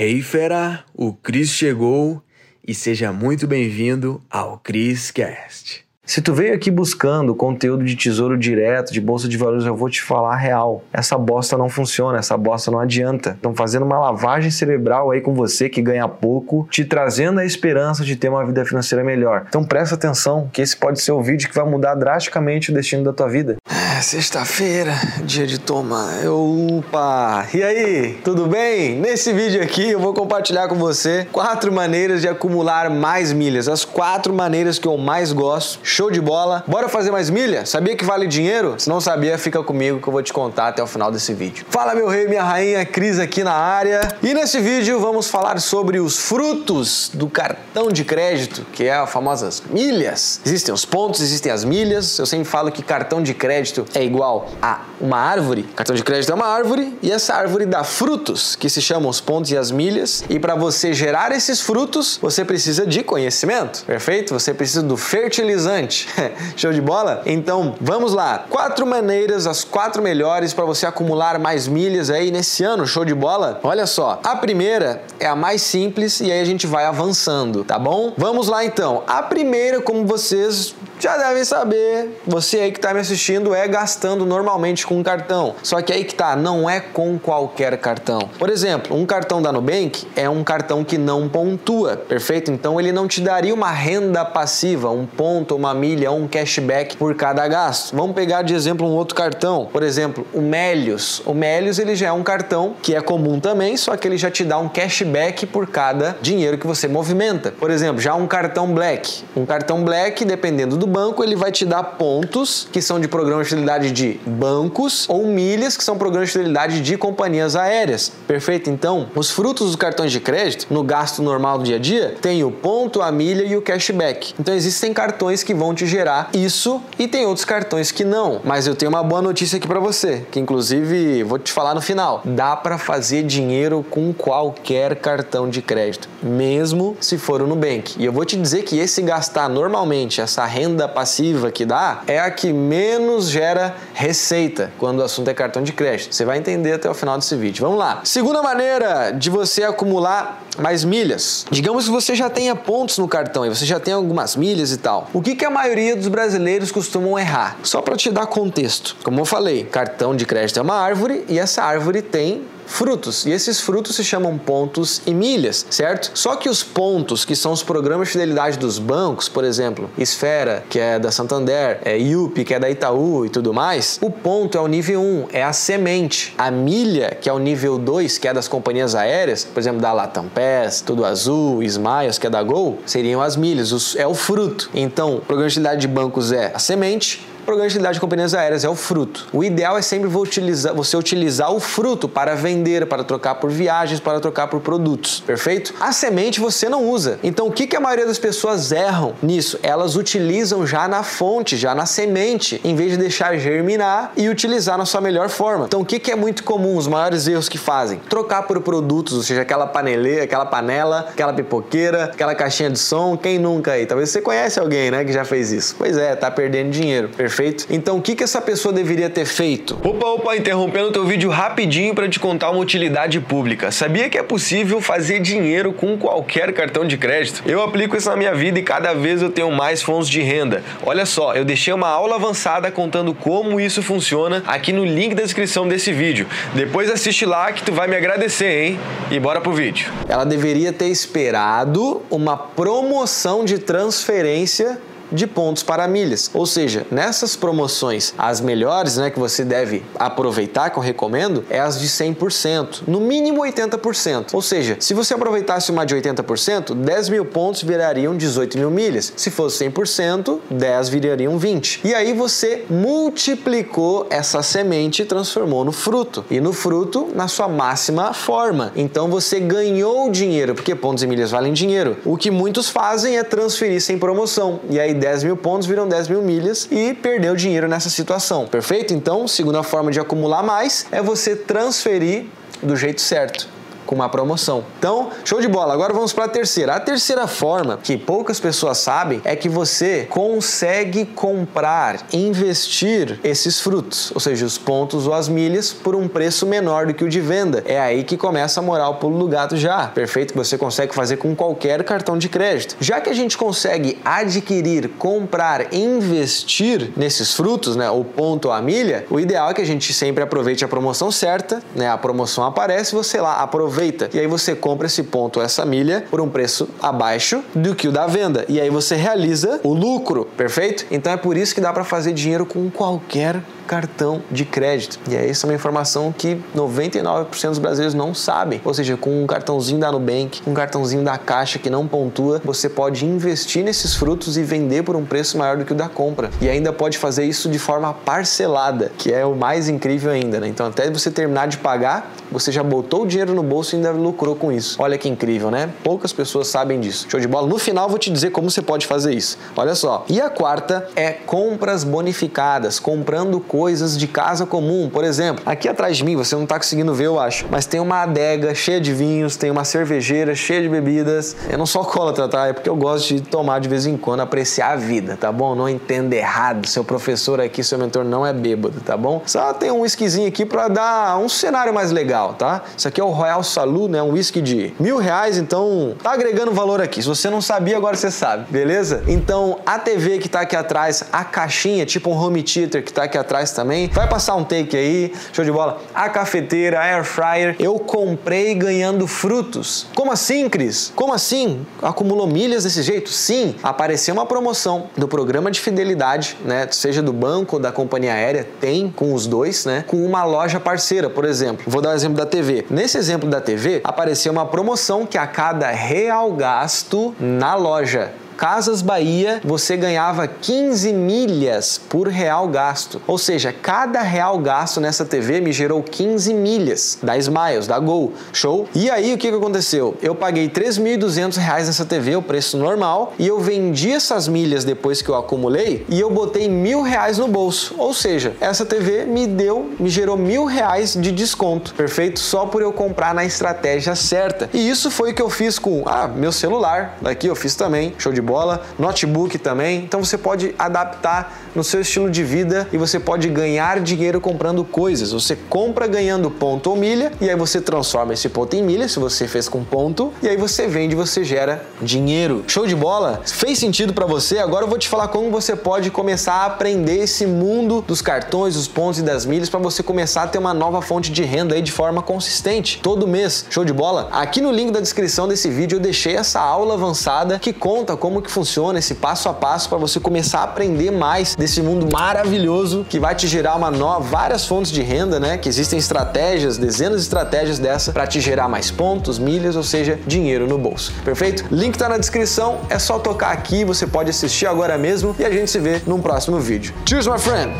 Hey 0.00 0.22
fera, 0.22 0.84
o 0.94 1.12
Cris 1.12 1.50
chegou 1.50 2.22
e 2.64 2.72
seja 2.72 3.12
muito 3.12 3.48
bem-vindo 3.48 4.22
ao 4.30 4.56
Cris 4.56 5.10
Cast. 5.10 5.84
Se 6.06 6.22
tu 6.22 6.32
veio 6.32 6.54
aqui 6.54 6.70
buscando 6.70 7.34
conteúdo 7.34 7.84
de 7.84 7.96
tesouro 7.96 8.38
direto, 8.38 8.92
de 8.92 9.00
bolsa 9.00 9.28
de 9.28 9.36
valores, 9.36 9.66
eu 9.66 9.74
vou 9.74 9.90
te 9.90 10.00
falar 10.00 10.36
real. 10.36 10.84
Essa 10.92 11.18
bosta 11.18 11.58
não 11.58 11.68
funciona, 11.68 12.16
essa 12.16 12.36
bosta 12.36 12.70
não 12.70 12.78
adianta. 12.78 13.30
Estão 13.30 13.52
fazendo 13.56 13.84
uma 13.84 13.98
lavagem 13.98 14.52
cerebral 14.52 15.10
aí 15.10 15.20
com 15.20 15.34
você 15.34 15.68
que 15.68 15.82
ganha 15.82 16.06
pouco, 16.06 16.68
te 16.70 16.84
trazendo 16.84 17.40
a 17.40 17.44
esperança 17.44 18.04
de 18.04 18.14
ter 18.14 18.28
uma 18.28 18.46
vida 18.46 18.64
financeira 18.64 19.02
melhor. 19.02 19.46
Então 19.48 19.64
presta 19.64 19.96
atenção, 19.96 20.48
que 20.52 20.62
esse 20.62 20.76
pode 20.76 21.00
ser 21.00 21.10
o 21.10 21.20
vídeo 21.20 21.48
que 21.48 21.56
vai 21.56 21.68
mudar 21.68 21.96
drasticamente 21.96 22.70
o 22.70 22.74
destino 22.74 23.02
da 23.02 23.12
tua 23.12 23.28
vida. 23.28 23.56
Sexta-feira, 24.02 24.94
dia 25.24 25.46
de 25.46 25.58
tomar. 25.58 26.26
Opa! 26.28 27.46
E 27.52 27.62
aí, 27.62 28.18
tudo 28.24 28.46
bem? 28.46 28.94
Nesse 28.94 29.32
vídeo 29.32 29.60
aqui 29.60 29.90
eu 29.90 29.98
vou 29.98 30.14
compartilhar 30.14 30.68
com 30.68 30.76
você 30.76 31.26
quatro 31.32 31.72
maneiras 31.72 32.20
de 32.20 32.28
acumular 32.28 32.88
mais 32.90 33.32
milhas. 33.32 33.68
As 33.68 33.84
quatro 33.84 34.32
maneiras 34.32 34.78
que 34.78 34.86
eu 34.86 34.96
mais 34.96 35.32
gosto 35.32 35.80
Show 35.82 36.10
de 36.10 36.20
bola. 36.20 36.62
Bora 36.66 36.88
fazer 36.88 37.10
mais 37.10 37.28
milha? 37.28 37.66
Sabia 37.66 37.96
que 37.96 38.04
vale 38.04 38.26
dinheiro? 38.26 38.76
Se 38.78 38.88
não 38.88 39.00
sabia, 39.00 39.36
fica 39.36 39.62
comigo 39.62 40.00
que 40.00 40.08
eu 40.08 40.12
vou 40.12 40.22
te 40.22 40.32
contar 40.32 40.68
até 40.68 40.82
o 40.82 40.86
final 40.86 41.10
desse 41.10 41.34
vídeo. 41.34 41.66
Fala 41.68 41.94
meu 41.94 42.08
rei, 42.08 42.28
minha 42.28 42.44
rainha, 42.44 42.86
Cris 42.86 43.18
aqui 43.18 43.42
na 43.42 43.54
área. 43.54 44.16
E 44.22 44.32
nesse 44.32 44.60
vídeo 44.60 45.00
vamos 45.00 45.28
falar 45.28 45.60
sobre 45.60 45.98
os 45.98 46.18
frutos 46.18 47.10
do 47.12 47.28
cartão 47.28 47.90
de 47.90 48.04
crédito, 48.04 48.64
que 48.72 48.84
é 48.84 48.94
as 48.94 49.10
famosas 49.10 49.62
milhas. 49.68 50.40
Existem 50.46 50.72
os 50.72 50.84
pontos, 50.84 51.20
existem 51.20 51.50
as 51.50 51.64
milhas. 51.64 52.18
Eu 52.18 52.26
sempre 52.26 52.44
falo 52.44 52.70
que 52.70 52.82
cartão 52.82 53.22
de 53.22 53.34
crédito 53.34 53.87
é 53.94 54.04
igual 54.04 54.48
a 54.60 54.82
uma 55.00 55.18
árvore. 55.18 55.62
Cartão 55.76 55.94
de 55.94 56.02
crédito 56.02 56.30
é 56.30 56.34
uma 56.34 56.46
árvore 56.46 56.96
e 57.02 57.10
essa 57.10 57.34
árvore 57.34 57.66
dá 57.66 57.84
frutos, 57.84 58.56
que 58.56 58.68
se 58.68 58.82
chamam 58.82 59.08
os 59.08 59.20
pontos 59.20 59.50
e 59.50 59.56
as 59.56 59.70
milhas. 59.70 60.24
E 60.28 60.38
para 60.38 60.54
você 60.54 60.92
gerar 60.92 61.32
esses 61.32 61.60
frutos, 61.60 62.18
você 62.20 62.44
precisa 62.44 62.86
de 62.86 63.02
conhecimento, 63.02 63.84
perfeito? 63.84 64.34
Você 64.34 64.52
precisa 64.52 64.82
do 64.82 64.96
fertilizante 64.96 66.08
Show 66.56 66.72
de 66.72 66.80
bola? 66.80 67.22
Então, 67.26 67.74
vamos 67.80 68.12
lá. 68.12 68.46
Quatro 68.50 68.86
maneiras, 68.86 69.46
as 69.46 69.64
quatro 69.64 70.02
melhores 70.02 70.52
para 70.52 70.64
você 70.64 70.86
acumular 70.86 71.38
mais 71.38 71.68
milhas 71.68 72.10
aí 72.10 72.30
nesse 72.30 72.64
ano. 72.64 72.86
Show 72.86 73.04
de 73.04 73.14
bola? 73.14 73.60
Olha 73.62 73.86
só. 73.86 74.20
A 74.24 74.36
primeira 74.36 75.02
é 75.20 75.26
a 75.26 75.36
mais 75.36 75.62
simples 75.62 76.20
e 76.20 76.30
aí 76.30 76.40
a 76.40 76.44
gente 76.44 76.66
vai 76.66 76.84
avançando, 76.84 77.64
tá 77.64 77.78
bom? 77.78 78.12
Vamos 78.16 78.48
lá 78.48 78.64
então. 78.64 79.02
A 79.06 79.22
primeira, 79.22 79.80
como 79.80 80.06
vocês 80.06 80.74
já 81.00 81.16
devem 81.16 81.44
saber, 81.44 82.20
você 82.26 82.58
aí 82.58 82.72
que 82.72 82.78
está 82.78 82.92
me 82.92 83.00
assistindo 83.00 83.54
é 83.54 83.66
gastando 83.68 84.26
normalmente 84.26 84.86
com 84.86 84.98
um 84.98 85.02
cartão. 85.02 85.54
Só 85.62 85.80
que 85.80 85.92
aí 85.92 86.04
que 86.04 86.14
tá, 86.14 86.36
não 86.36 86.68
é 86.68 86.80
com 86.80 87.18
qualquer 87.18 87.76
cartão. 87.78 88.28
Por 88.38 88.50
exemplo, 88.50 88.96
um 88.96 89.06
cartão 89.06 89.40
da 89.40 89.52
Nubank 89.52 90.06
é 90.16 90.28
um 90.28 90.42
cartão 90.42 90.84
que 90.84 90.98
não 90.98 91.28
pontua, 91.28 91.96
perfeito? 91.96 92.50
Então 92.50 92.80
ele 92.80 92.92
não 92.92 93.06
te 93.06 93.20
daria 93.20 93.54
uma 93.54 93.70
renda 93.70 94.24
passiva, 94.24 94.90
um 94.90 95.06
ponto, 95.06 95.54
uma 95.54 95.74
milha 95.74 96.10
um 96.10 96.26
cashback 96.26 96.96
por 96.96 97.14
cada 97.14 97.46
gasto. 97.46 97.94
Vamos 97.94 98.14
pegar 98.14 98.42
de 98.42 98.54
exemplo 98.54 98.86
um 98.86 98.92
outro 98.92 99.14
cartão, 99.14 99.68
por 99.72 99.82
exemplo, 99.82 100.26
o 100.32 100.40
Melius. 100.40 101.22
O 101.24 101.34
Melius 101.34 101.78
ele 101.78 101.94
já 101.94 102.08
é 102.08 102.12
um 102.12 102.22
cartão 102.22 102.74
que 102.82 102.94
é 102.94 103.00
comum 103.00 103.38
também, 103.38 103.76
só 103.76 103.96
que 103.96 104.08
ele 104.08 104.16
já 104.16 104.30
te 104.30 104.44
dá 104.44 104.58
um 104.58 104.68
cashback 104.68 105.46
por 105.46 105.66
cada 105.68 106.16
dinheiro 106.20 106.58
que 106.58 106.66
você 106.66 106.88
movimenta. 106.88 107.52
Por 107.52 107.70
exemplo, 107.70 108.00
já 108.00 108.14
um 108.14 108.26
cartão 108.26 108.72
Black. 108.72 109.24
Um 109.36 109.46
cartão 109.46 109.84
Black, 109.84 110.24
dependendo 110.24 110.76
do 110.76 110.87
banco, 110.88 111.22
ele 111.22 111.36
vai 111.36 111.52
te 111.52 111.64
dar 111.64 111.82
pontos, 111.82 112.68
que 112.72 112.80
são 112.80 112.98
de 112.98 113.08
programa 113.08 113.42
de 113.42 113.48
fidelidade 113.48 113.90
de 113.92 114.20
bancos, 114.26 115.06
ou 115.08 115.26
milhas, 115.26 115.76
que 115.76 115.84
são 115.84 115.96
programas 115.96 116.28
de 116.28 116.32
fidelidade 116.32 116.80
de 116.80 116.96
companhias 116.96 117.56
aéreas. 117.56 118.12
Perfeito? 118.26 118.70
Então, 118.70 119.08
os 119.14 119.30
frutos 119.30 119.68
dos 119.68 119.76
cartões 119.76 120.12
de 120.12 120.20
crédito, 120.20 120.66
no 120.70 120.82
gasto 120.82 121.22
normal 121.22 121.58
do 121.58 121.64
dia 121.64 121.76
a 121.76 121.78
dia, 121.78 122.16
tem 122.20 122.42
o 122.42 122.50
ponto, 122.50 123.02
a 123.02 123.10
milha 123.12 123.44
e 123.44 123.56
o 123.56 123.62
cashback. 123.62 124.34
Então, 124.38 124.54
existem 124.54 124.92
cartões 124.92 125.42
que 125.42 125.54
vão 125.54 125.74
te 125.74 125.86
gerar 125.86 126.30
isso 126.32 126.80
e 126.98 127.06
tem 127.06 127.24
outros 127.26 127.44
cartões 127.44 127.90
que 127.90 128.04
não. 128.04 128.40
Mas 128.44 128.66
eu 128.66 128.74
tenho 128.74 128.90
uma 128.90 129.02
boa 129.02 129.22
notícia 129.22 129.56
aqui 129.58 129.66
para 129.66 129.80
você, 129.80 130.26
que 130.30 130.40
inclusive 130.40 131.22
vou 131.22 131.38
te 131.38 131.52
falar 131.52 131.74
no 131.74 131.80
final. 131.80 132.22
Dá 132.24 132.56
para 132.56 132.78
fazer 132.78 133.22
dinheiro 133.22 133.84
com 133.88 134.12
qualquer 134.12 134.96
cartão 134.96 135.48
de 135.48 135.62
crédito, 135.62 136.08
mesmo 136.22 136.96
se 137.00 137.18
for 137.18 137.42
o 137.42 137.46
Nubank. 137.46 137.94
E 137.98 138.04
eu 138.04 138.12
vou 138.12 138.24
te 138.24 138.36
dizer 138.36 138.62
que 138.62 138.78
esse 138.78 139.02
gastar 139.02 139.48
normalmente, 139.48 140.20
essa 140.20 140.44
renda 140.44 140.77
renda 140.78 140.86
passiva 140.86 141.50
que 141.50 141.64
dá 141.64 142.02
é 142.06 142.20
a 142.20 142.30
que 142.30 142.52
menos 142.52 143.28
gera 143.28 143.74
receita 143.92 144.70
quando 144.78 145.00
o 145.00 145.02
assunto 145.02 145.28
é 145.28 145.34
cartão 145.34 145.62
de 145.62 145.72
crédito. 145.72 146.14
Você 146.14 146.24
vai 146.24 146.38
entender 146.38 146.72
até 146.72 146.88
o 146.88 146.94
final 146.94 147.18
desse 147.18 147.34
vídeo. 147.34 147.64
Vamos 147.64 147.78
lá. 147.78 148.00
Segunda 148.04 148.40
maneira 148.42 149.10
de 149.10 149.28
você 149.28 149.64
acumular 149.64 150.44
mais 150.56 150.84
milhas. 150.84 151.44
Digamos 151.50 151.86
que 151.86 151.90
você 151.90 152.14
já 152.14 152.30
tenha 152.30 152.54
pontos 152.54 152.98
no 152.98 153.08
cartão 153.08 153.44
e 153.44 153.48
você 153.48 153.66
já 153.66 153.80
tem 153.80 153.92
algumas 153.92 154.36
milhas 154.36 154.70
e 154.70 154.76
tal. 154.76 155.08
O 155.12 155.20
que, 155.20 155.34
que 155.34 155.44
a 155.44 155.50
maioria 155.50 155.96
dos 155.96 156.08
brasileiros 156.08 156.70
costumam 156.70 157.18
errar? 157.18 157.56
Só 157.64 157.82
para 157.82 157.96
te 157.96 158.10
dar 158.10 158.26
contexto. 158.26 158.96
Como 159.02 159.20
eu 159.20 159.24
falei, 159.24 159.64
cartão 159.64 160.14
de 160.14 160.24
crédito 160.24 160.60
é 160.60 160.62
uma 160.62 160.76
árvore 160.76 161.24
e 161.28 161.38
essa 161.38 161.62
árvore 161.62 162.02
tem 162.02 162.44
frutos. 162.68 163.26
E 163.26 163.30
esses 163.30 163.60
frutos 163.60 163.96
se 163.96 164.04
chamam 164.04 164.38
pontos 164.38 165.02
e 165.06 165.12
milhas, 165.12 165.66
certo? 165.70 166.10
Só 166.14 166.36
que 166.36 166.48
os 166.48 166.62
pontos, 166.62 167.24
que 167.24 167.34
são 167.34 167.52
os 167.52 167.62
programas 167.62 168.08
de 168.08 168.12
fidelidade 168.12 168.58
dos 168.58 168.78
bancos, 168.78 169.28
por 169.28 169.44
exemplo, 169.44 169.90
Esfera, 169.98 170.62
que 170.68 170.78
é 170.78 170.98
da 170.98 171.10
Santander, 171.10 171.80
é 171.84 171.98
IUP, 171.98 172.44
que 172.44 172.54
é 172.54 172.60
da 172.60 172.70
Itaú 172.70 173.24
e 173.26 173.28
tudo 173.28 173.52
mais, 173.52 173.98
o 174.00 174.10
ponto 174.10 174.56
é 174.56 174.60
o 174.60 174.66
nível 174.66 175.00
1, 175.00 175.28
é 175.32 175.42
a 175.42 175.52
semente. 175.52 176.34
A 176.36 176.50
milha, 176.50 177.16
que 177.20 177.28
é 177.28 177.32
o 177.32 177.38
nível 177.38 177.78
2, 177.78 178.18
que 178.18 178.28
é 178.28 178.34
das 178.34 178.46
companhias 178.46 178.94
aéreas, 178.94 179.44
por 179.44 179.58
exemplo, 179.58 179.80
da 179.80 179.92
Latam 179.92 180.28
Pass, 180.28 180.80
Tudo 180.80 181.04
Azul, 181.04 181.62
Smiles, 181.62 182.18
que 182.18 182.26
é 182.26 182.30
da 182.30 182.42
Gol, 182.42 182.78
seriam 182.86 183.20
as 183.20 183.36
milhas, 183.36 183.96
é 183.96 184.06
o 184.06 184.14
fruto. 184.14 184.70
Então, 184.74 185.16
o 185.16 185.20
programa 185.20 185.48
de 185.48 185.54
fidelidade 185.54 185.80
de 185.80 185.88
bancos 185.88 186.32
é 186.32 186.52
a 186.54 186.58
semente, 186.58 187.26
programa 187.48 187.66
de 187.66 187.72
fidelidade 187.72 187.94
de 187.94 188.00
companhias 188.00 188.34
aéreas 188.34 188.62
é 188.62 188.68
o 188.68 188.74
fruto. 188.74 189.26
O 189.32 189.42
ideal 189.42 189.78
é 189.78 189.80
sempre 189.80 190.06
você 190.06 190.96
utilizar 190.98 191.50
o 191.50 191.58
fruto 191.58 192.06
para 192.06 192.34
vender, 192.34 192.84
para 192.84 193.02
trocar 193.02 193.36
por 193.36 193.48
viagens, 193.48 194.00
para 194.00 194.20
trocar 194.20 194.48
por 194.48 194.60
produtos, 194.60 195.20
perfeito? 195.26 195.72
A 195.80 195.90
semente 195.90 196.40
você 196.40 196.68
não 196.68 196.84
usa. 196.84 197.18
Então 197.22 197.46
o 197.46 197.50
que, 197.50 197.66
que 197.66 197.74
a 197.74 197.80
maioria 197.80 198.04
das 198.04 198.18
pessoas 198.18 198.70
erram 198.70 199.14
nisso? 199.22 199.58
Elas 199.62 199.96
utilizam 199.96 200.66
já 200.66 200.86
na 200.86 201.02
fonte, 201.02 201.56
já 201.56 201.74
na 201.74 201.86
semente, 201.86 202.60
em 202.62 202.76
vez 202.76 202.92
de 202.92 202.98
deixar 202.98 203.34
germinar 203.38 204.12
e 204.14 204.28
utilizar 204.28 204.76
na 204.76 204.84
sua 204.84 205.00
melhor 205.00 205.30
forma. 205.30 205.64
Então 205.64 205.80
o 205.80 205.86
que, 205.86 205.98
que 205.98 206.10
é 206.10 206.16
muito 206.16 206.44
comum, 206.44 206.76
os 206.76 206.86
maiores 206.86 207.26
erros 207.26 207.48
que 207.48 207.56
fazem? 207.56 207.98
Trocar 208.10 208.42
por 208.42 208.60
produtos, 208.60 209.14
ou 209.14 209.22
seja, 209.22 209.40
aquela 209.40 209.66
paneleira, 209.66 210.24
aquela 210.24 210.44
panela, 210.44 211.06
aquela 211.08 211.32
pipoqueira, 211.32 212.10
aquela 212.12 212.34
caixinha 212.34 212.68
de 212.68 212.78
som, 212.78 213.16
quem 213.16 213.38
nunca 213.38 213.72
aí? 213.72 213.86
Talvez 213.86 214.10
você 214.10 214.20
conhece 214.20 214.60
alguém, 214.60 214.90
né, 214.90 215.02
que 215.02 215.14
já 215.14 215.24
fez 215.24 215.50
isso. 215.50 215.74
Pois 215.78 215.96
é, 215.96 216.14
tá 216.14 216.30
perdendo 216.30 216.70
dinheiro, 216.70 217.08
perfeito? 217.08 217.37
Perfeito? 217.38 217.66
Então 217.70 217.96
o 217.96 218.02
que, 218.02 218.16
que 218.16 218.24
essa 218.24 218.40
pessoa 218.40 218.74
deveria 218.74 219.08
ter 219.08 219.24
feito? 219.24 219.78
Opa, 219.84 220.06
opa, 220.08 220.36
interrompendo 220.36 220.88
o 220.88 220.92
teu 220.92 221.04
vídeo 221.04 221.30
rapidinho 221.30 221.94
para 221.94 222.08
te 222.08 222.18
contar 222.18 222.50
uma 222.50 222.60
utilidade 222.60 223.20
pública. 223.20 223.70
Sabia 223.70 224.10
que 224.10 224.18
é 224.18 224.22
possível 224.22 224.80
fazer 224.80 225.20
dinheiro 225.20 225.72
com 225.72 225.96
qualquer 225.96 226.52
cartão 226.52 226.84
de 226.84 226.98
crédito? 226.98 227.42
Eu 227.46 227.62
aplico 227.62 227.96
isso 227.96 228.10
na 228.10 228.16
minha 228.16 228.34
vida 228.34 228.58
e 228.58 228.62
cada 228.62 228.92
vez 228.92 229.22
eu 229.22 229.30
tenho 229.30 229.50
mais 229.52 229.80
fontes 229.80 230.08
de 230.08 230.20
renda. 230.20 230.62
Olha 230.84 231.06
só, 231.06 231.34
eu 231.34 231.44
deixei 231.44 231.72
uma 231.72 231.88
aula 231.88 232.16
avançada 232.16 232.70
contando 232.72 233.14
como 233.14 233.60
isso 233.60 233.82
funciona 233.82 234.42
aqui 234.46 234.72
no 234.72 234.84
link 234.84 235.14
da 235.14 235.22
descrição 235.22 235.68
desse 235.68 235.92
vídeo. 235.92 236.26
Depois 236.54 236.90
assiste 236.90 237.24
lá 237.24 237.52
que 237.52 237.62
tu 237.62 237.72
vai 237.72 237.86
me 237.86 237.96
agradecer, 237.96 238.64
hein? 238.64 238.80
E 239.10 239.20
bora 239.20 239.40
pro 239.40 239.52
vídeo. 239.52 239.92
Ela 240.08 240.24
deveria 240.24 240.72
ter 240.72 240.88
esperado 240.88 242.02
uma 242.10 242.36
promoção 242.36 243.44
de 243.44 243.58
transferência 243.58 244.78
de 245.10 245.26
pontos 245.26 245.62
para 245.62 245.86
milhas. 245.88 246.30
Ou 246.34 246.46
seja, 246.46 246.86
nessas 246.90 247.36
promoções, 247.36 248.14
as 248.16 248.40
melhores 248.40 248.96
né, 248.96 249.10
que 249.10 249.18
você 249.18 249.44
deve 249.44 249.84
aproveitar, 249.98 250.70
que 250.70 250.78
eu 250.78 250.82
recomendo, 250.82 251.44
é 251.50 251.60
as 251.60 251.80
de 251.80 251.88
100%, 251.88 252.82
no 252.86 253.00
mínimo 253.00 253.42
80%. 253.42 254.34
Ou 254.34 254.42
seja, 254.42 254.76
se 254.80 254.94
você 254.94 255.14
aproveitasse 255.14 255.70
uma 255.70 255.84
de 255.84 255.94
80%, 255.94 256.74
10 256.74 257.08
mil 257.08 257.24
pontos 257.24 257.62
virariam 257.62 258.16
18 258.16 258.58
mil 258.58 258.70
milhas. 258.70 259.12
Se 259.16 259.30
fosse 259.30 259.68
100%, 259.68 260.38
10 260.50 260.88
virariam 260.88 261.38
20. 261.38 261.80
E 261.84 261.94
aí 261.94 262.12
você 262.12 262.64
multiplicou 262.68 264.06
essa 264.10 264.42
semente 264.42 265.02
e 265.02 265.04
transformou 265.04 265.64
no 265.64 265.72
fruto. 265.72 266.24
E 266.30 266.40
no 266.40 266.52
fruto, 266.52 267.08
na 267.14 267.28
sua 267.28 267.48
máxima 267.48 268.12
forma. 268.12 268.72
Então 268.76 269.08
você 269.08 269.40
ganhou 269.40 270.10
dinheiro, 270.10 270.54
porque 270.54 270.74
pontos 270.74 271.02
e 271.02 271.06
milhas 271.06 271.30
valem 271.30 271.52
dinheiro. 271.52 271.96
O 272.04 272.16
que 272.16 272.30
muitos 272.30 272.68
fazem 272.68 273.16
é 273.16 273.22
transferir 273.22 273.80
sem 273.80 273.98
promoção. 273.98 274.60
E 274.70 274.78
aí 274.78 274.94
10 274.98 275.24
mil 275.24 275.36
pontos 275.36 275.66
viram 275.66 275.88
10 275.88 276.08
mil 276.08 276.22
milhas 276.22 276.68
e 276.70 276.94
perdeu 276.94 277.34
dinheiro 277.34 277.68
nessa 277.68 277.88
situação, 277.88 278.46
perfeito? 278.46 278.92
Então, 278.92 279.26
segunda 279.26 279.62
forma 279.62 279.90
de 279.90 280.00
acumular 280.00 280.42
mais 280.42 280.86
é 280.90 281.00
você 281.00 281.34
transferir 281.34 282.26
do 282.62 282.76
jeito 282.76 283.00
certo 283.00 283.57
com 283.88 283.94
uma 283.94 284.08
promoção. 284.10 284.64
Então, 284.78 285.08
show 285.24 285.40
de 285.40 285.48
bola. 285.48 285.72
Agora 285.72 285.94
vamos 285.94 286.12
para 286.12 286.26
a 286.26 286.28
terceira. 286.28 286.74
A 286.74 286.80
terceira 286.80 287.26
forma 287.26 287.78
que 287.82 287.96
poucas 287.96 288.38
pessoas 288.38 288.76
sabem 288.76 289.22
é 289.24 289.34
que 289.34 289.48
você 289.48 290.06
consegue 290.10 291.06
comprar, 291.06 292.06
investir 292.12 293.18
esses 293.24 293.58
frutos, 293.58 294.12
ou 294.14 294.20
seja, 294.20 294.44
os 294.44 294.58
pontos 294.58 295.06
ou 295.06 295.14
as 295.14 295.26
milhas, 295.26 295.72
por 295.72 295.96
um 295.96 296.06
preço 296.06 296.46
menor 296.46 296.86
do 296.86 296.92
que 296.92 297.02
o 297.02 297.08
de 297.08 297.18
venda. 297.18 297.64
É 297.66 297.80
aí 297.80 298.04
que 298.04 298.18
começa 298.18 298.60
a 298.60 298.62
morar 298.62 298.90
o 298.90 298.96
pulo 298.96 299.18
do 299.18 299.26
gato 299.26 299.56
já. 299.56 299.86
Perfeito? 299.86 300.34
Você 300.34 300.58
consegue 300.58 300.94
fazer 300.94 301.16
com 301.16 301.34
qualquer 301.34 301.82
cartão 301.82 302.18
de 302.18 302.28
crédito. 302.28 302.76
Já 302.78 303.00
que 303.00 303.08
a 303.08 303.14
gente 303.14 303.38
consegue 303.38 303.98
adquirir, 304.04 304.90
comprar, 304.98 305.72
investir 305.72 306.92
nesses 306.94 307.32
frutos, 307.32 307.74
né, 307.74 307.90
o 307.90 308.04
ponto 308.04 308.48
ou 308.48 308.52
a 308.52 308.60
milha, 308.60 309.06
o 309.08 309.18
ideal 309.18 309.50
é 309.50 309.54
que 309.54 309.62
a 309.62 309.66
gente 309.66 309.94
sempre 309.94 310.22
aproveite 310.22 310.62
a 310.62 310.68
promoção 310.68 311.10
certa, 311.10 311.62
né? 311.74 311.88
A 311.88 311.96
promoção 311.96 312.44
aparece, 312.44 312.94
você 312.94 313.18
lá 313.18 313.42
aproveita 313.42 313.77
e 314.12 314.18
aí 314.18 314.26
você 314.26 314.54
compra 314.54 314.86
esse 314.86 315.02
ponto 315.04 315.40
essa 315.40 315.64
milha 315.64 316.04
por 316.10 316.20
um 316.20 316.28
preço 316.28 316.68
abaixo 316.80 317.42
do 317.54 317.74
que 317.74 317.88
o 317.88 317.92
da 317.92 318.06
venda 318.06 318.44
e 318.48 318.60
aí 318.60 318.70
você 318.70 318.96
realiza 318.96 319.60
o 319.62 319.72
lucro, 319.72 320.26
perfeito? 320.36 320.86
Então 320.90 321.12
é 321.12 321.16
por 321.16 321.36
isso 321.36 321.54
que 321.54 321.60
dá 321.60 321.72
para 321.72 321.84
fazer 321.84 322.12
dinheiro 322.12 322.44
com 322.44 322.70
qualquer 322.70 323.42
cartão 323.68 324.22
de 324.30 324.46
crédito. 324.46 324.98
E 325.08 325.14
essa 325.14 325.46
é 325.46 325.50
uma 325.50 325.54
informação 325.54 326.10
que 326.10 326.40
99% 326.56 327.48
dos 327.50 327.58
brasileiros 327.58 327.94
não 327.94 328.14
sabem. 328.14 328.60
Ou 328.64 328.72
seja, 328.72 328.96
com 328.96 329.22
um 329.22 329.26
cartãozinho 329.26 329.78
da 329.78 329.92
Nubank, 329.92 330.40
um 330.46 330.54
cartãozinho 330.54 331.04
da 331.04 331.18
Caixa 331.18 331.58
que 331.58 331.68
não 331.68 331.86
pontua, 331.86 332.40
você 332.42 332.68
pode 332.68 333.04
investir 333.04 333.62
nesses 333.62 333.94
frutos 333.94 334.38
e 334.38 334.42
vender 334.42 334.82
por 334.82 334.96
um 334.96 335.04
preço 335.04 335.36
maior 335.36 335.58
do 335.58 335.66
que 335.66 335.72
o 335.72 335.74
da 335.74 335.88
compra. 335.88 336.30
E 336.40 336.48
ainda 336.48 336.72
pode 336.72 336.96
fazer 336.96 337.24
isso 337.24 337.50
de 337.50 337.58
forma 337.58 337.92
parcelada, 337.92 338.90
que 338.96 339.12
é 339.12 339.24
o 339.26 339.36
mais 339.36 339.68
incrível 339.68 340.10
ainda, 340.10 340.40
né? 340.40 340.48
Então, 340.48 340.66
até 340.66 340.90
você 340.90 341.10
terminar 341.10 341.46
de 341.46 341.58
pagar, 341.58 342.10
você 342.32 342.50
já 342.50 342.62
botou 342.62 343.02
o 343.02 343.06
dinheiro 343.06 343.34
no 343.34 343.42
bolso 343.42 343.74
e 343.74 343.76
ainda 343.76 343.90
lucrou 343.90 344.34
com 344.34 344.50
isso. 344.50 344.76
Olha 344.80 344.96
que 344.96 345.08
incrível, 345.08 345.50
né? 345.50 345.70
Poucas 345.84 346.12
pessoas 346.12 346.48
sabem 346.48 346.80
disso. 346.80 347.06
Show 347.10 347.20
de 347.20 347.28
bola? 347.28 347.46
No 347.46 347.58
final, 347.58 347.86
vou 347.86 347.98
te 347.98 348.10
dizer 348.10 348.30
como 348.30 348.50
você 348.50 348.62
pode 348.62 348.86
fazer 348.86 349.12
isso. 349.12 349.38
Olha 349.54 349.74
só. 349.74 350.06
E 350.08 350.20
a 350.22 350.30
quarta 350.30 350.88
é 350.96 351.12
compras 351.12 351.84
bonificadas, 351.84 352.80
comprando 352.80 353.38
coisas 353.40 353.57
coisas 353.58 353.98
de 353.98 354.06
casa 354.06 354.46
comum. 354.46 354.88
Por 354.88 355.02
exemplo, 355.02 355.42
aqui 355.44 355.68
atrás 355.68 355.96
de 355.96 356.04
mim, 356.04 356.14
você 356.14 356.36
não 356.36 356.44
está 356.44 356.56
conseguindo 356.56 356.94
ver, 356.94 357.06
eu 357.06 357.18
acho, 357.18 357.44
mas 357.50 357.66
tem 357.66 357.80
uma 357.80 358.02
adega 358.02 358.54
cheia 358.54 358.80
de 358.80 358.94
vinhos, 358.94 359.36
tem 359.36 359.50
uma 359.50 359.64
cervejeira 359.64 360.32
cheia 360.32 360.62
de 360.62 360.68
bebidas. 360.68 361.36
Eu 361.50 361.58
não 361.58 361.66
sou 361.66 361.80
alcoólatra, 361.80 362.28
tá? 362.28 362.46
É 362.46 362.52
porque 362.52 362.70
eu 362.70 362.76
gosto 362.76 363.16
de 363.16 363.20
tomar 363.20 363.58
de 363.58 363.68
vez 363.68 363.84
em 363.84 363.96
quando, 363.96 364.20
apreciar 364.20 364.74
a 364.74 364.76
vida, 364.76 365.18
tá 365.20 365.32
bom? 365.32 365.56
Não 365.56 365.68
entenda 365.68 366.14
errado. 366.14 366.68
Seu 366.68 366.84
professor 366.84 367.40
aqui, 367.40 367.64
seu 367.64 367.76
mentor 367.78 368.04
não 368.04 368.24
é 368.24 368.32
bêbado, 368.32 368.80
tá 368.80 368.96
bom? 368.96 369.22
Só 369.26 369.52
tem 369.52 369.72
um 369.72 369.80
whiskyzinho 369.80 370.28
aqui 370.28 370.46
para 370.46 370.68
dar 370.68 371.18
um 371.18 371.28
cenário 371.28 371.74
mais 371.74 371.90
legal, 371.90 372.34
tá? 372.34 372.62
Isso 372.76 372.86
aqui 372.86 373.00
é 373.00 373.04
o 373.04 373.10
Royal 373.10 373.42
Salud, 373.42 373.90
né? 373.90 374.00
Um 374.00 374.12
whisky 374.12 374.40
de 374.40 374.72
mil 374.78 374.98
reais, 374.98 375.36
então 375.36 375.96
tá 376.00 376.12
agregando 376.12 376.52
valor 376.52 376.80
aqui. 376.80 377.02
Se 377.02 377.08
você 377.08 377.28
não 377.28 377.40
sabia, 377.40 377.76
agora 377.76 377.96
você 377.96 378.08
sabe, 378.08 378.46
beleza? 378.52 379.02
Então, 379.08 379.58
a 379.66 379.80
TV 379.80 380.18
que 380.18 380.28
tá 380.28 380.42
aqui 380.42 380.54
atrás, 380.54 381.02
a 381.12 381.24
caixinha, 381.24 381.84
tipo 381.84 382.08
um 382.08 382.16
home 382.16 382.44
theater 382.44 382.84
que 382.84 382.92
tá 382.92 383.02
aqui 383.02 383.18
atrás 383.18 383.47
também. 383.52 383.88
Vai 383.88 384.08
passar 384.08 384.34
um 384.34 384.44
take 384.44 384.76
aí, 384.76 385.12
show 385.32 385.44
de 385.44 385.52
bola. 385.52 385.80
A 385.94 386.08
cafeteira, 386.08 386.78
a 386.78 386.82
air 386.82 387.04
fryer, 387.04 387.56
eu 387.58 387.78
comprei 387.78 388.54
ganhando 388.54 389.06
frutos. 389.06 389.86
Como 389.94 390.12
assim, 390.12 390.48
Cris? 390.48 390.92
Como 390.94 391.12
assim? 391.12 391.66
Acumulou 391.82 392.26
milhas 392.26 392.64
desse 392.64 392.82
jeito? 392.82 393.10
Sim, 393.10 393.54
apareceu 393.62 394.14
uma 394.14 394.26
promoção 394.26 394.88
do 394.96 395.08
programa 395.08 395.50
de 395.50 395.60
fidelidade, 395.60 396.36
né? 396.44 396.68
Seja 396.70 397.02
do 397.02 397.12
banco 397.12 397.56
ou 397.56 397.62
da 397.62 397.72
companhia 397.72 398.12
aérea, 398.12 398.48
tem 398.60 398.90
com 398.90 399.14
os 399.14 399.26
dois, 399.26 399.64
né? 399.64 399.84
Com 399.86 400.04
uma 400.04 400.24
loja 400.24 400.60
parceira, 400.60 401.08
por 401.08 401.24
exemplo. 401.24 401.64
Vou 401.66 401.80
dar 401.80 401.90
o 401.90 401.92
um 401.92 401.96
exemplo 401.96 402.16
da 402.16 402.26
TV. 402.26 402.66
Nesse 402.70 402.98
exemplo 402.98 403.28
da 403.28 403.40
TV, 403.40 403.80
apareceu 403.84 404.32
uma 404.32 404.46
promoção 404.46 405.06
que 405.06 405.18
a 405.18 405.26
cada 405.26 405.68
real 405.70 406.32
gasto 406.32 407.14
na 407.18 407.54
loja 407.54 408.12
Casas 408.38 408.82
Bahia, 408.82 409.40
você 409.44 409.76
ganhava 409.76 410.28
15 410.28 410.92
milhas 410.92 411.76
por 411.76 412.06
real 412.06 412.46
gasto. 412.46 413.02
Ou 413.04 413.18
seja, 413.18 413.52
cada 413.52 414.00
real 414.00 414.38
gasto 414.38 414.80
nessa 414.80 415.04
TV 415.04 415.40
me 415.40 415.50
gerou 415.50 415.82
15 415.82 416.32
milhas 416.34 416.98
da 417.02 417.18
Smiles, 417.18 417.66
da 417.66 417.80
Gol. 417.80 418.12
Show? 418.32 418.68
E 418.76 418.88
aí 418.88 419.12
o 419.12 419.18
que, 419.18 419.28
que 419.28 419.36
aconteceu? 419.36 419.96
Eu 420.00 420.14
paguei 420.14 420.48
3.200 420.48 421.36
reais 421.36 421.66
nessa 421.66 421.84
TV, 421.84 422.14
o 422.14 422.22
preço 422.22 422.56
normal, 422.56 423.12
e 423.18 423.26
eu 423.26 423.40
vendi 423.40 423.90
essas 423.90 424.28
milhas 424.28 424.62
depois 424.62 425.02
que 425.02 425.08
eu 425.08 425.16
acumulei 425.16 425.84
e 425.88 425.98
eu 425.98 426.08
botei 426.08 426.48
mil 426.48 426.80
reais 426.82 427.18
no 427.18 427.26
bolso. 427.26 427.74
Ou 427.76 427.92
seja, 427.92 428.36
essa 428.40 428.64
TV 428.64 429.04
me 429.04 429.26
deu, 429.26 429.72
me 429.80 429.90
gerou 429.90 430.16
mil 430.16 430.44
reais 430.44 430.94
de 430.94 431.10
desconto, 431.10 431.74
perfeito? 431.74 432.20
Só 432.20 432.46
por 432.46 432.62
eu 432.62 432.72
comprar 432.72 433.12
na 433.12 433.24
estratégia 433.24 433.96
certa. 433.96 434.48
E 434.54 434.70
isso 434.70 434.92
foi 434.92 435.10
o 435.10 435.14
que 435.14 435.22
eu 435.22 435.28
fiz 435.28 435.58
com 435.58 435.82
ah, 435.86 436.06
meu 436.06 436.30
celular. 436.30 436.98
Daqui 437.02 437.26
eu 437.26 437.34
fiz 437.34 437.56
também, 437.56 437.92
show 437.98 438.12
de 438.12 438.27
bola, 438.28 438.60
notebook 438.78 439.38
também. 439.38 439.78
Então 439.84 440.04
você 440.04 440.18
pode 440.18 440.54
adaptar 440.58 441.48
no 441.54 441.64
seu 441.64 441.80
estilo 441.80 442.10
de 442.10 442.22
vida 442.22 442.68
e 442.70 442.76
você 442.76 443.00
pode 443.00 443.28
ganhar 443.28 443.80
dinheiro 443.80 444.20
comprando 444.20 444.62
coisas. 444.64 445.12
Você 445.12 445.34
compra 445.34 445.86
ganhando 445.86 446.30
ponto 446.30 446.68
ou 446.70 446.76
milha 446.76 447.10
e 447.20 447.30
aí 447.30 447.34
você 447.34 447.60
transforma 447.60 448.12
esse 448.12 448.28
ponto 448.28 448.54
em 448.54 448.62
milha, 448.62 448.86
se 448.86 448.98
você 448.98 449.26
fez 449.26 449.48
com 449.48 449.64
ponto, 449.64 450.12
e 450.22 450.28
aí 450.28 450.36
você 450.36 450.66
vende, 450.66 450.94
você 450.94 451.24
gera 451.24 451.64
dinheiro. 451.80 452.44
Show 452.46 452.66
de 452.66 452.76
bola? 452.76 453.22
Fez 453.24 453.58
sentido 453.58 453.94
para 453.94 454.04
você? 454.04 454.38
Agora 454.38 454.64
eu 454.64 454.68
vou 454.68 454.78
te 454.78 454.88
falar 454.88 455.08
como 455.08 455.30
você 455.30 455.56
pode 455.56 455.90
começar 455.90 456.34
a 456.34 456.46
aprender 456.46 456.98
esse 456.98 457.26
mundo 457.26 457.82
dos 457.86 458.02
cartões, 458.02 458.54
dos 458.54 458.68
pontos 458.68 459.00
e 459.00 459.02
das 459.02 459.24
milhas 459.24 459.48
para 459.48 459.58
você 459.58 459.82
começar 459.82 460.24
a 460.24 460.26
ter 460.26 460.38
uma 460.38 460.52
nova 460.52 460.82
fonte 460.82 461.10
de 461.10 461.22
renda 461.22 461.54
aí 461.54 461.62
de 461.62 461.72
forma 461.72 462.02
consistente 462.02 462.80
todo 462.82 463.08
mês. 463.08 463.46
Show 463.48 463.64
de 463.64 463.72
bola? 463.72 464.08
Aqui 464.12 464.40
no 464.40 464.50
link 464.50 464.70
da 464.70 464.80
descrição 464.80 465.26
desse 465.26 465.48
vídeo 465.48 465.76
eu 465.76 465.80
deixei 465.80 466.16
essa 466.16 466.40
aula 466.40 466.74
avançada 466.74 467.38
que 467.38 467.52
conta 467.52 467.96
como 467.96 468.17
como 468.18 468.22
que 468.22 468.30
funciona 468.30 468.78
esse 468.78 468.96
passo 468.96 469.28
a 469.28 469.34
passo 469.34 469.68
para 469.68 469.78
você 469.78 470.00
começar 470.00 470.40
a 470.40 470.44
aprender 470.44 470.90
mais 470.90 471.36
desse 471.36 471.62
mundo 471.62 471.88
maravilhoso 471.92 472.84
que 472.88 472.98
vai 472.98 473.14
te 473.14 473.28
gerar 473.28 473.54
uma 473.54 473.70
nova, 473.70 474.00
várias 474.00 474.44
fontes 474.44 474.72
de 474.72 474.82
renda, 474.82 475.20
né? 475.20 475.38
Que 475.38 475.48
existem 475.48 475.78
estratégias, 475.78 476.58
dezenas 476.58 476.96
de 476.96 477.02
estratégias 477.02 477.58
dessa 477.58 477.92
para 477.92 478.06
te 478.06 478.20
gerar 478.20 478.48
mais 478.48 478.70
pontos, 478.70 479.18
milhas, 479.18 479.54
ou 479.54 479.62
seja, 479.62 479.98
dinheiro 480.06 480.48
no 480.48 480.58
bolso. 480.58 480.92
Perfeito? 481.04 481.44
Link 481.50 481.78
tá 481.78 481.88
na 481.88 481.98
descrição, 481.98 482.58
é 482.68 482.78
só 482.78 482.98
tocar 482.98 483.30
aqui, 483.30 483.64
você 483.64 483.86
pode 483.86 484.10
assistir 484.10 484.46
agora 484.46 484.76
mesmo 484.76 485.14
e 485.18 485.24
a 485.24 485.30
gente 485.30 485.50
se 485.50 485.60
vê 485.60 485.80
num 485.86 486.00
próximo 486.00 486.40
vídeo. 486.40 486.74
Cheers, 486.88 487.06
my 487.06 487.18
friend! 487.18 487.52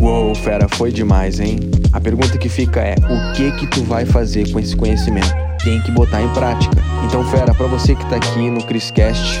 Uou, 0.00 0.34
fera, 0.34 0.66
foi 0.68 0.90
demais, 0.90 1.40
hein? 1.40 1.58
A 1.92 2.00
pergunta 2.00 2.38
que 2.38 2.48
fica 2.48 2.80
é: 2.80 2.94
o 2.94 3.32
que 3.34 3.52
que 3.52 3.66
tu 3.66 3.82
vai 3.82 4.06
fazer 4.06 4.50
com 4.50 4.58
esse 4.58 4.74
conhecimento? 4.74 5.34
Tem 5.62 5.82
que 5.82 5.90
botar 5.90 6.22
em 6.22 6.28
prática. 6.28 6.76
Então, 7.04 7.24
fera, 7.30 7.52
para 7.54 7.66
você 7.66 7.94
que 7.94 8.08
tá 8.08 8.16
aqui 8.16 8.50
no 8.50 8.62
Criscast, 8.64 9.40